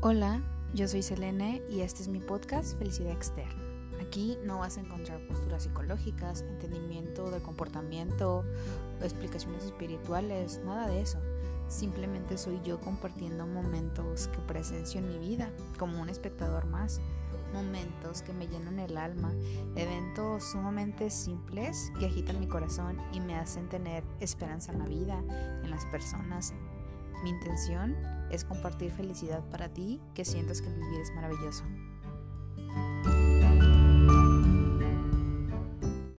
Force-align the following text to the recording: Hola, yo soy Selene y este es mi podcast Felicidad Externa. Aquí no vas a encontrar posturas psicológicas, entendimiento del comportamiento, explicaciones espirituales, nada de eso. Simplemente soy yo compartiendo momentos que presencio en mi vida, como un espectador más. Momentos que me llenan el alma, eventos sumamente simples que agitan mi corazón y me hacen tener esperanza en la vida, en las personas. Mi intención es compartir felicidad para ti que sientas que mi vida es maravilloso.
Hola, 0.00 0.40
yo 0.74 0.86
soy 0.86 1.02
Selene 1.02 1.60
y 1.68 1.80
este 1.80 2.02
es 2.02 2.08
mi 2.08 2.20
podcast 2.20 2.78
Felicidad 2.78 3.10
Externa. 3.10 3.60
Aquí 4.00 4.38
no 4.44 4.60
vas 4.60 4.76
a 4.76 4.80
encontrar 4.80 5.18
posturas 5.26 5.64
psicológicas, 5.64 6.42
entendimiento 6.42 7.32
del 7.32 7.42
comportamiento, 7.42 8.44
explicaciones 9.02 9.64
espirituales, 9.64 10.60
nada 10.64 10.86
de 10.86 11.00
eso. 11.00 11.18
Simplemente 11.66 12.38
soy 12.38 12.60
yo 12.62 12.78
compartiendo 12.78 13.44
momentos 13.44 14.28
que 14.28 14.38
presencio 14.42 15.00
en 15.00 15.08
mi 15.08 15.18
vida, 15.18 15.50
como 15.80 16.00
un 16.00 16.10
espectador 16.10 16.66
más. 16.66 17.00
Momentos 17.52 18.22
que 18.22 18.32
me 18.32 18.46
llenan 18.46 18.78
el 18.78 18.96
alma, 18.98 19.32
eventos 19.74 20.44
sumamente 20.44 21.10
simples 21.10 21.90
que 21.98 22.06
agitan 22.06 22.38
mi 22.38 22.46
corazón 22.46 22.98
y 23.12 23.18
me 23.18 23.34
hacen 23.34 23.68
tener 23.68 24.04
esperanza 24.20 24.70
en 24.70 24.78
la 24.78 24.86
vida, 24.86 25.18
en 25.64 25.70
las 25.70 25.84
personas. 25.86 26.54
Mi 27.22 27.30
intención 27.30 27.96
es 28.30 28.44
compartir 28.44 28.92
felicidad 28.92 29.42
para 29.50 29.68
ti 29.68 30.00
que 30.14 30.24
sientas 30.24 30.62
que 30.62 30.70
mi 30.70 30.88
vida 30.88 31.02
es 31.02 31.10
maravilloso. 31.14 31.64